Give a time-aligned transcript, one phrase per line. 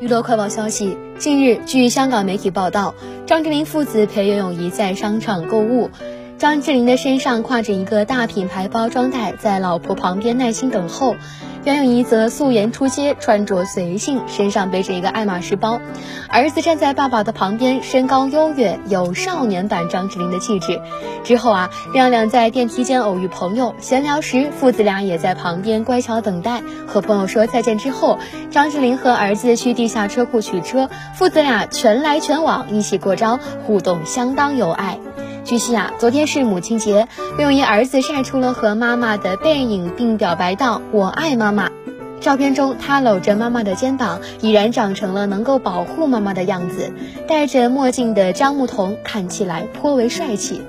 [0.00, 2.94] 娱乐快报消息：近日，据香港媒体报道，
[3.26, 5.90] 张智霖父子陪袁咏仪在商场购物。
[6.40, 11.14] 张智霖的身上挎着一个大品牌包装袋，在老婆旁边耐心等候。
[11.64, 15.78] 袁咏仪则素颜出街，穿着随性，身上背着一个爱马仕包。
[16.30, 20.80] 儿子站在爸爸的旁边，身高优越，有少年版张智霖的气质。
[21.24, 26.62] 之后啊，亮亮在电梯间偶遇朋友，闲聊时，父子俩也在旁边乖巧等待。
[26.86, 28.18] 和朋友说再见之后，
[28.50, 34.98] 张智霖和儿子去地下车库取车，父子俩全来全往，一起过招，互动相当有爱。
[35.50, 41.72] 据悉啊，昨天是母亲节，六一儿子晒出了和妈妈的背影，并表白道：“我爱妈妈。”
[42.22, 46.92] 照片中，他搂着妈妈的肩膀，已然长成了能够保护妈妈的样子。
[47.26, 50.62] 戴着墨镜的张牧童看起来颇为帅气。